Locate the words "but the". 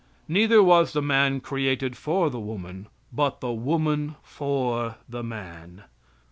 3.13-3.51